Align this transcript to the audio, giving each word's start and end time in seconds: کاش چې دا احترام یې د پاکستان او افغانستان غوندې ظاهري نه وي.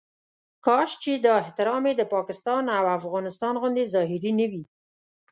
کاش 0.65 0.91
چې 1.03 1.11
دا 1.25 1.33
احترام 1.43 1.83
یې 1.89 1.93
د 1.97 2.03
پاکستان 2.15 2.63
او 2.77 2.85
افغانستان 2.99 3.53
غوندې 3.61 3.83
ظاهري 3.93 4.31
نه 4.39 4.45
وي. 4.51 4.63